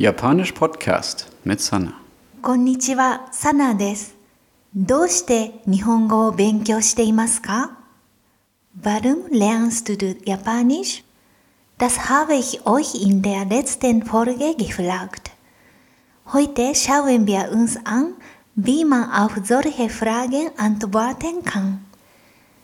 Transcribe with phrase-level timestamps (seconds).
[0.00, 1.94] Japanisch Podcast mit Sana.
[2.42, 4.14] こんにちは、サナです。
[4.74, 7.78] どうして日本語を勉強していますか
[8.82, 11.02] Warum lernst du Japanisch?
[11.78, 15.30] Das habe ich euch in der letzten Folge gefragt.
[16.32, 18.14] Heute schauen wir uns an,
[18.54, 21.84] wie man auf solche Fragen antworten kann.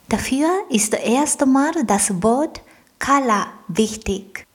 [0.08, 2.60] Dafür ist erstmal das Wort
[2.98, 4.46] Kara wichtig.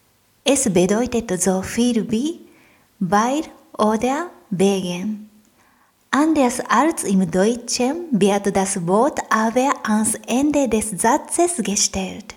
[0.44, 2.48] Es bedeutet so viel wie
[3.03, 3.43] weil
[3.77, 5.29] oder wegen.
[6.13, 12.37] Anders als im Deutschen wird das Wort aber ans Ende des Satzes gestellt.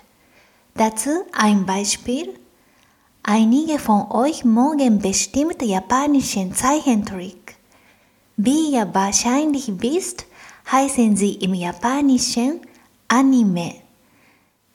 [0.74, 2.34] Dazu ein Beispiel.
[3.22, 7.56] Einige von euch mögen bestimmt japanischen Zeichentrick.
[8.36, 10.26] Wie ihr wahrscheinlich wisst,
[10.70, 12.60] heißen sie im Japanischen
[13.06, 13.74] Anime.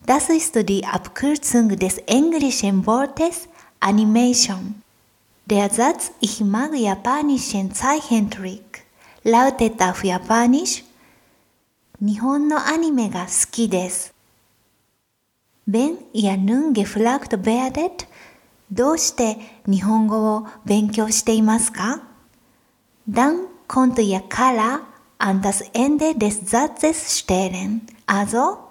[0.06, 3.50] Das ist die Abkürzung des englischen Wortes
[3.82, 4.82] Animation.
[5.52, 8.86] Der Satz Ich mag japanischen Zeichentrick
[9.26, 10.86] lautet auf Japanisch
[12.00, 14.14] 日本のアニメが好きです。
[15.68, 18.08] Wenn ihr nun gefragt werdet,
[18.72, 19.36] どうして
[19.68, 22.02] 日本語を勉強していますか
[23.10, 24.84] Dann könnt ihr Kara
[25.18, 27.82] an das Ende des Satzes stellen.
[28.08, 28.70] Also,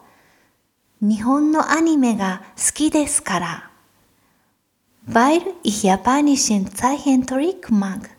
[1.03, 3.70] 日本のアニメが好きですから。
[5.13, 8.11] Weil ich japanischen Zeichentrick mag.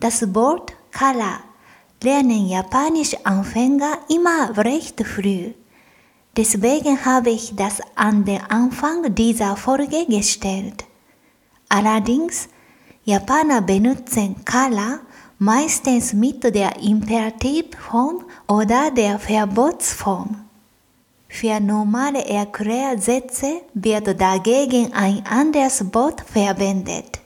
[0.00, 1.40] Das Wort Kara
[2.02, 5.52] lernen Japanisch-Anfänger immer recht früh.
[6.36, 10.84] Deswegen habe ich das an den Anfang dieser Folge gestellt.
[11.68, 12.48] Allerdings,
[13.04, 15.00] Japaner benutzen Kara
[15.38, 20.43] meistens mit der Imperativform oder der Verbotsform.
[21.34, 27.18] Für normale Erklärsätze wird dagegen ein anderes Wort verwendet,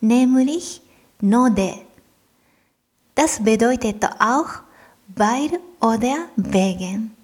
[0.00, 0.82] nämlich
[1.20, 1.74] Node.
[3.14, 4.48] Das bedeutet auch
[5.14, 7.14] weil oder wegen.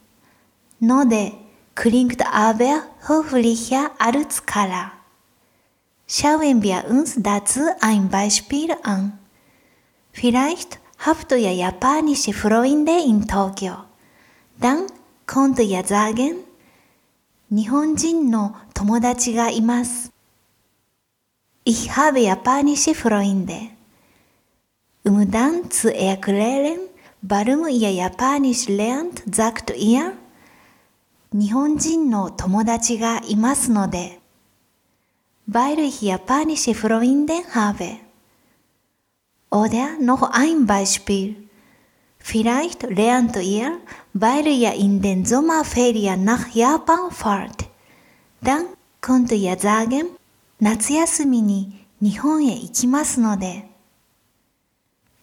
[0.79, 1.33] Node
[1.75, 4.93] klingt aber höflicher als Kara.
[6.07, 9.19] Schauen wir uns dazu ein Beispiel an.
[10.13, 13.75] Vielleicht habt ihr japanische Freunde in Tokio.
[14.61, 14.87] Dann
[15.31, 16.45] könnt ihr sagen,
[17.53, 20.11] 日本人の友達がいます。
[21.65, 23.71] Ich habe japanische Freunde.
[25.05, 26.81] Um dann zu erklären,
[27.23, 30.15] warum ihr Japanisch lernt, sagt ihr,
[31.33, 34.19] 日本人の友達がいますので。
[35.49, 37.99] Weil ich japanische Freunde habe.
[39.53, 41.50] Oder noch ein Beispiel.
[42.20, 43.78] Vielleicht lernt ihr,
[44.14, 47.66] weil ihr in den Sommerferien nach Japan fahrt.
[48.42, 48.66] Dann
[49.02, 50.08] könnt ihr sagen,
[50.62, 53.66] 夏休みに日本へ行きますので。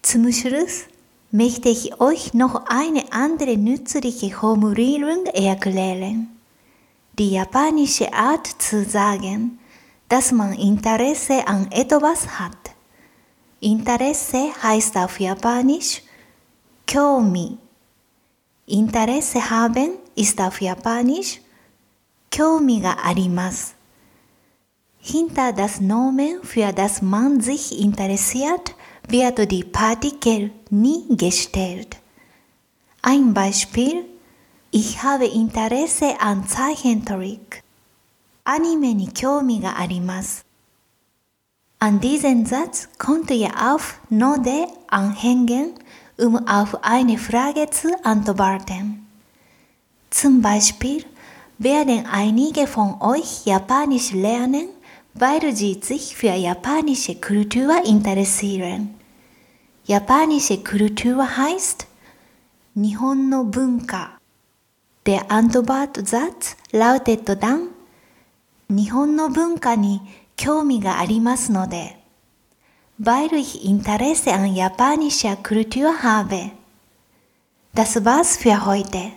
[0.03, 0.85] Zum Schluss
[1.31, 6.29] möchte ich euch noch eine andere nützliche Formulierung erklären.
[7.17, 9.57] Die japanische Art zu sagen,
[10.07, 12.75] dass man Interesse an etwas hat.
[13.59, 16.03] Interesse heißt auf Japanisch
[16.88, 17.58] Kyomi.
[18.64, 21.38] Interesse haben ist auf Japanisch
[22.30, 23.74] Kyomi ga arimasu.
[24.98, 28.74] Hinter das Nomen, für das man sich interessiert,
[29.06, 31.98] wird die Partikel ni gestellt.
[33.02, 34.06] Ein Beispiel.
[34.70, 37.62] Ich habe Interesse an Zeichentrick.
[38.44, 40.40] Anime ni kyomi ga arimasu.
[41.80, 45.74] An diesen Satz konnte ihr auf Node anhängen,
[46.17, 49.05] um auf eine Frage zu antworten.
[50.09, 51.03] Zum Beispiel
[51.57, 54.67] werden einige von euch Japanisch lernen,
[55.13, 58.93] weil sie sich für japanische Kultur interessieren.
[59.85, 61.87] Japanische Kultur heißt
[62.75, 64.19] 日本の文化。
[65.05, 67.69] Der Antwortsatz lautet dann
[68.69, 70.01] 日本の文化に
[70.35, 71.96] 興味がありますので。
[72.97, 76.51] weil ich Interesse an japanischer Kultur habe.
[77.73, 79.11] Das war's für heute.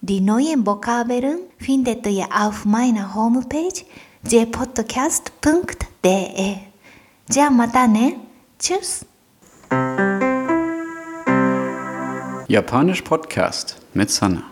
[0.00, 3.84] Die neuen Vokabeln findet ihr auf meiner Homepage
[4.24, 5.30] jpodcast.de.
[7.30, 8.16] じゃあまたね。
[8.58, 9.06] Tschüss!
[12.48, 14.42] Japanisch Podcast mit Sana.